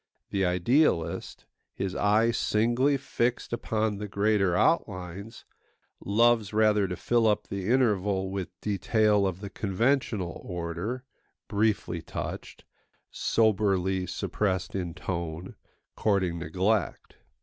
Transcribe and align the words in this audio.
The 0.31 0.43
idealist, 0.43 1.45
his 1.75 1.93
eye 1.95 2.31
singly 2.31 2.97
fixed 2.97 3.53
upon 3.53 3.99
the 3.99 4.07
greater 4.07 4.55
outlines, 4.55 5.45
loves 6.03 6.53
rather 6.53 6.87
to 6.87 6.95
fill 6.95 7.27
up 7.27 7.45
the 7.49 7.69
interval 7.69 8.31
with 8.31 8.49
detail 8.61 9.27
of 9.27 9.41
the 9.41 9.51
conventional 9.51 10.41
order, 10.43 11.03
briefly 11.47 12.01
touched, 12.01 12.63
soberly 13.11 14.07
suppressed 14.07 14.73
in 14.73 14.95
tone, 14.95 15.53
courting 15.95 16.39
neglect. 16.39 17.17